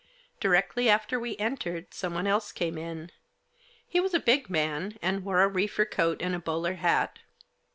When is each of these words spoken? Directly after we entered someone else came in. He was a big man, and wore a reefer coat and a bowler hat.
Directly 0.39 0.89
after 0.89 1.19
we 1.19 1.37
entered 1.37 1.93
someone 1.93 2.25
else 2.25 2.51
came 2.51 2.75
in. 2.75 3.11
He 3.87 3.99
was 3.99 4.15
a 4.15 4.19
big 4.19 4.49
man, 4.49 4.97
and 4.99 5.23
wore 5.23 5.43
a 5.43 5.47
reefer 5.47 5.85
coat 5.85 6.23
and 6.23 6.33
a 6.33 6.39
bowler 6.39 6.73
hat. 6.73 7.19